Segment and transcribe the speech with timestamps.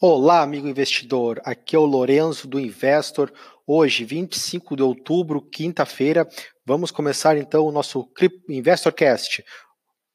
[0.00, 1.40] Olá, amigo investidor.
[1.42, 3.32] Aqui é o Lorenzo do Investor.
[3.66, 6.24] Hoje, 25 de outubro, quinta-feira,
[6.64, 8.08] vamos começar então o nosso
[8.48, 9.44] InvestorCast,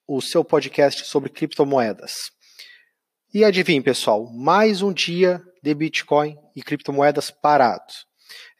[0.07, 2.31] o seu podcast sobre criptomoedas.
[3.33, 8.05] E adivinhe, pessoal, mais um dia de Bitcoin e criptomoedas parados.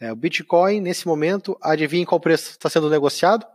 [0.02, 3.45] É, o Bitcoin, nesse momento, adivinhe qual preço está sendo negociado?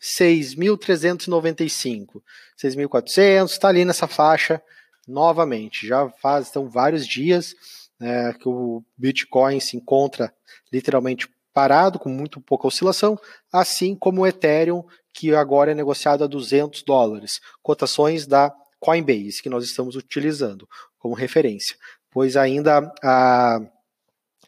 [0.00, 2.22] 6.395,
[2.58, 4.62] 6.400, está ali nessa faixa
[5.06, 5.86] novamente.
[5.86, 7.54] Já faz então, vários dias
[7.98, 10.32] né, que o Bitcoin se encontra
[10.72, 13.18] literalmente parado, com muito pouca oscilação,
[13.52, 17.40] assim como o Ethereum, que agora é negociado a 200 dólares.
[17.62, 20.66] Cotações da Coinbase, que nós estamos utilizando
[20.98, 21.76] como referência,
[22.10, 23.60] pois ainda a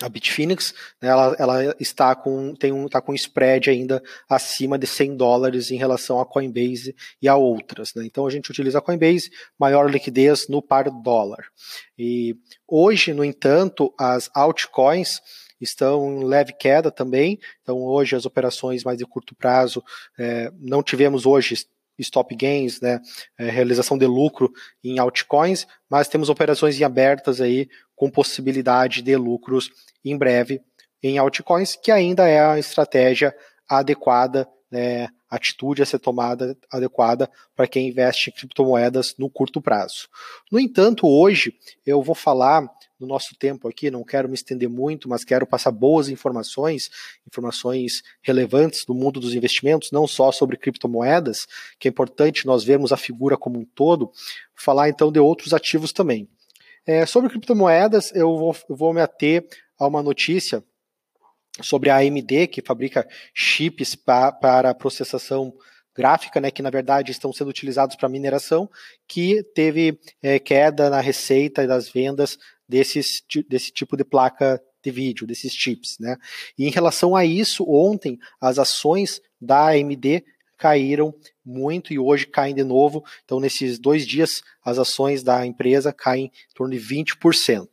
[0.02, 4.86] a Bitfinex, né, ela, ela, está com tem um tá com spread ainda acima de
[4.86, 8.04] 100 dólares em relação à Coinbase e a outras, né?
[8.04, 11.46] Então a gente utiliza a Coinbase, maior liquidez no par dólar.
[11.96, 15.20] E hoje, no entanto, as altcoins
[15.60, 17.38] estão em leve queda também.
[17.62, 19.82] Então hoje as operações mais de curto prazo
[20.18, 21.54] é, não tivemos hoje
[21.98, 23.00] stop gains, né,
[23.38, 29.16] é, realização de lucro em altcoins, mas temos operações em abertas aí com possibilidade de
[29.16, 29.70] lucros
[30.04, 30.60] em breve
[31.02, 33.34] em altcoins, que ainda é a estratégia
[33.68, 40.08] adequada, né, atitude a ser tomada adequada para quem investe em criptomoedas no curto prazo.
[40.50, 41.54] No entanto, hoje
[41.86, 42.68] eu vou falar
[42.98, 46.90] no nosso tempo aqui, não quero me estender muito, mas quero passar boas informações,
[47.26, 51.46] informações relevantes do mundo dos investimentos, não só sobre criptomoedas,
[51.78, 54.10] que é importante nós vermos a figura como um todo,
[54.54, 56.28] falar então de outros ativos também.
[56.86, 59.46] É, sobre criptomoedas, eu vou, eu vou me ater
[59.78, 60.62] a uma notícia
[61.62, 65.54] sobre a AMD, que fabrica chips pa, para processação
[65.94, 68.68] gráfica, né, que na verdade estão sendo utilizados para mineração,
[69.06, 72.36] que teve é, queda na receita e das vendas
[72.68, 75.96] desses, desse tipo de placa de vídeo, desses chips.
[76.00, 76.16] Né?
[76.58, 80.24] E em relação a isso, ontem as ações da AMD
[80.58, 83.04] caíram muito e hoje caem de novo.
[83.24, 87.68] Então, nesses dois dias, as ações da empresa caem em torno de 20%.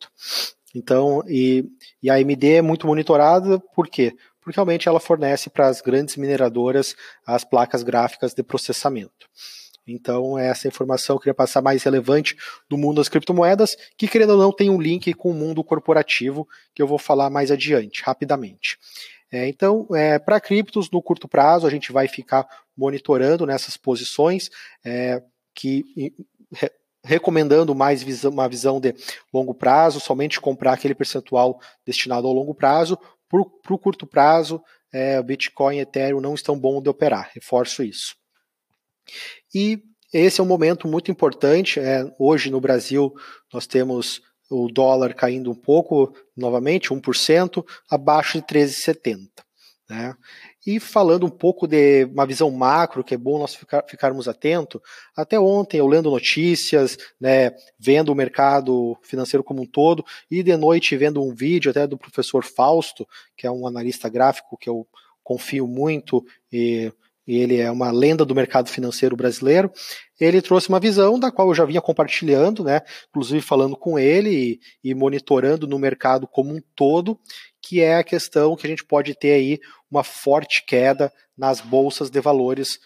[0.74, 1.66] Então, e,
[2.02, 4.16] e a AMD é muito monitorada, por quê?
[4.42, 6.96] Porque realmente ela fornece para as grandes mineradoras
[7.26, 9.30] as placas gráficas de processamento.
[9.86, 12.36] Então, essa informação eu queria passar mais relevante
[12.70, 16.48] do mundo das criptomoedas, que querendo ou não tem um link com o mundo corporativo,
[16.74, 18.78] que eu vou falar mais adiante, rapidamente.
[19.32, 22.46] É, então, é, para criptos, no curto prazo, a gente vai ficar
[22.76, 24.50] monitorando nessas posições,
[24.84, 25.22] é,
[25.54, 26.14] que
[27.04, 28.94] recomendando mais visão, uma visão de
[29.34, 32.98] longo prazo, somente comprar aquele percentual destinado ao longo prazo.
[33.30, 34.62] Para o curto prazo,
[34.94, 38.16] é, Bitcoin e Ethereum não estão bons de operar, reforço isso.
[39.54, 39.82] E
[40.14, 41.80] esse é um momento muito importante.
[41.80, 43.14] É, hoje no Brasil
[43.54, 49.30] nós temos o dólar caindo um pouco novamente, 1%, abaixo de 13,70.
[49.90, 50.14] Né?
[50.66, 54.80] E falando um pouco de uma visão macro, que é bom nós ficar, ficarmos atentos,
[55.16, 60.56] até ontem eu lendo notícias, né, vendo o mercado financeiro como um todo, e de
[60.56, 64.88] noite vendo um vídeo até do professor Fausto, que é um analista gráfico que eu
[65.24, 66.92] confio muito e
[67.28, 69.72] e ele é uma lenda do mercado financeiro brasileiro,
[70.20, 74.60] ele trouxe uma visão da qual eu já vinha compartilhando, né, inclusive falando com ele
[74.84, 77.20] e, e, monitorando no mercado como um todo,
[77.62, 82.10] que é a questão que a gente pode ter aí uma forte queda nas bolsas
[82.10, 82.80] de valores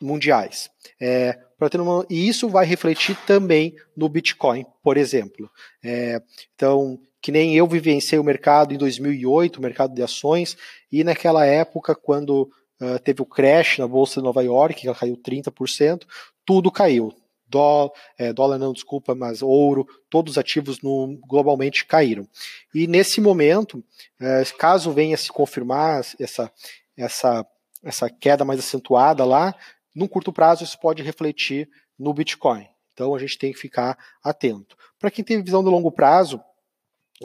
[0.00, 0.70] mundiais.
[1.00, 1.38] É,
[1.74, 5.50] uma, e isso vai refletir também no Bitcoin, por exemplo.
[5.84, 6.22] É,
[6.54, 10.56] então, que nem eu vivenciei o mercado em 2008, o mercado de ações,
[10.90, 12.50] e naquela época, quando
[12.82, 16.04] Uh, teve o crash na Bolsa de Nova York, que ela caiu 30%,
[16.46, 17.12] tudo caiu.
[17.50, 22.26] Dó, é, dólar não, desculpa, mas ouro, todos os ativos no, globalmente caíram.
[22.72, 23.82] E nesse momento,
[24.20, 26.52] é, caso venha se confirmar essa,
[26.96, 27.46] essa,
[27.82, 29.54] essa queda mais acentuada lá,
[29.94, 31.68] num curto prazo isso pode refletir
[31.98, 32.68] no Bitcoin.
[32.94, 34.76] Então a gente tem que ficar atento.
[34.98, 36.40] Para quem tem visão de longo prazo,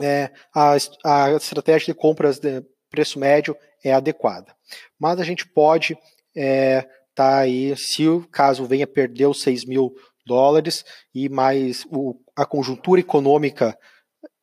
[0.00, 0.72] é, a,
[1.04, 4.54] a estratégia de compras de preço médio é adequada.
[4.98, 5.96] Mas a gente pode
[6.34, 6.86] é,
[7.16, 9.94] tá aí, se o caso venha perder os 6 mil
[10.26, 10.84] dólares
[11.14, 13.78] e mais o, a conjuntura econômica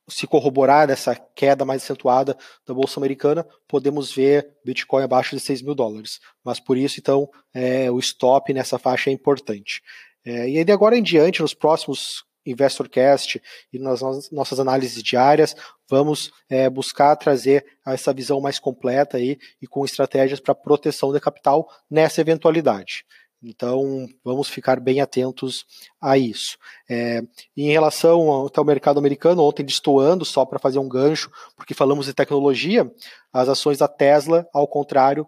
[0.07, 2.38] se corroborar dessa queda mais acentuada
[2.68, 6.19] da Bolsa Americana, podemos ver Bitcoin abaixo de 6 mil dólares.
[6.44, 9.81] Mas por isso, então, é, o stop nessa faixa é importante.
[10.25, 13.41] É, e aí, de agora em diante, nos próximos InvestorCast
[13.71, 14.01] e nas
[14.31, 15.56] nossas análises diárias,
[15.89, 21.19] vamos é, buscar trazer essa visão mais completa aí e com estratégias para proteção de
[21.19, 23.06] capital nessa eventualidade.
[23.44, 25.66] Então, vamos ficar bem atentos
[26.00, 26.57] a isso.
[26.90, 27.22] É,
[27.57, 32.06] em relação ao, ao mercado americano, ontem destoando, só para fazer um gancho, porque falamos
[32.06, 32.90] de tecnologia,
[33.34, 35.28] as ações da Tesla, ao contrário,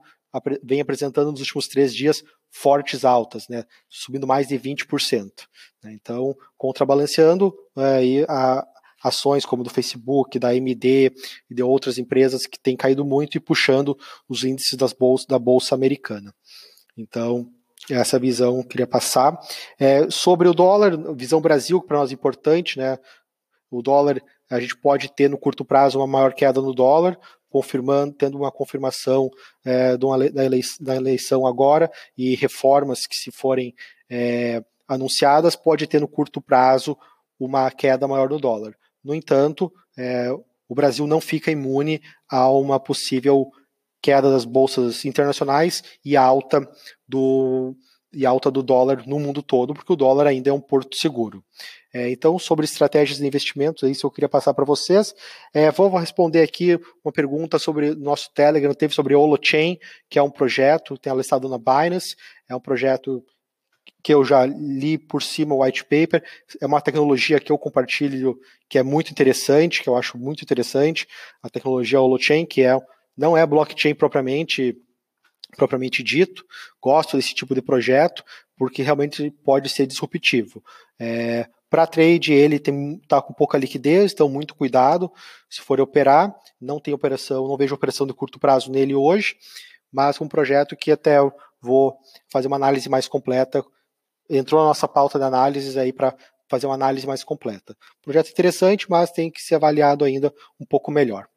[0.63, 5.29] vem apresentando nos últimos três dias fortes altas, né, subindo mais de 20%.
[5.83, 8.65] Né, então, contrabalanceando, é, a,
[9.03, 11.12] ações como do Facebook, da AMD
[11.50, 13.95] e de outras empresas que têm caído muito e puxando
[14.27, 16.33] os índices das bolsas, da Bolsa Americana.
[16.97, 17.47] Então,
[17.89, 19.37] essa visão eu queria passar.
[19.79, 22.97] É, sobre o dólar, visão Brasil, que para nós é importante, né?
[23.69, 27.17] O dólar, a gente pode ter no curto prazo uma maior queda no dólar,
[27.49, 29.29] confirmando, tendo uma confirmação
[29.63, 33.73] é, da, eleição, agora e reformas que se forem
[34.09, 36.97] é, anunciadas, pode ter no curto prazo
[37.39, 38.75] uma queda maior no dólar.
[39.03, 40.31] No entanto, é,
[40.67, 43.49] o Brasil não fica imune a uma possível
[44.05, 46.61] queda das bolsas internacionais e alta
[47.07, 47.75] do
[48.13, 51.43] e alta do dólar no mundo todo, porque o dólar ainda é um porto seguro.
[51.91, 55.13] É, então, sobre estratégias de investimentos, é isso que eu queria passar para vocês.
[55.53, 60.29] É, vou responder aqui uma pergunta sobre nosso Telegram, teve sobre Holochain, que é um
[60.29, 62.15] projeto, tem listado na Binance,
[62.47, 63.21] é um projeto
[64.01, 66.23] que eu já li por cima o white paper,
[66.61, 71.05] é uma tecnologia que eu compartilho que é muito interessante, que eu acho muito interessante,
[71.41, 72.79] a tecnologia Holochain, que é
[73.17, 74.75] não é blockchain propriamente
[75.56, 76.44] propriamente dito.
[76.81, 78.23] Gosto desse tipo de projeto
[78.57, 80.63] porque realmente pode ser disruptivo.
[81.00, 85.12] É, para trade ele está com pouca liquidez, então muito cuidado
[85.50, 86.33] se for operar.
[86.59, 89.35] Não tem operação, não vejo operação de curto prazo nele hoje,
[89.91, 91.17] mas um projeto que até
[91.62, 91.97] vou
[92.31, 93.63] fazer uma análise mais completa.
[94.29, 96.15] Entrou na nossa pauta de análise aí para
[96.50, 97.75] fazer uma análise mais completa.
[98.01, 101.27] Projeto interessante, mas tem que ser avaliado ainda um pouco melhor.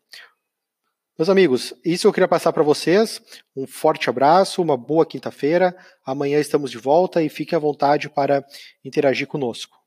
[1.18, 3.20] Meus amigos, isso eu queria passar para vocês.
[3.56, 5.76] Um forte abraço, uma boa quinta-feira.
[6.06, 8.44] Amanhã estamos de volta e fiquem à vontade para
[8.84, 9.77] interagir conosco.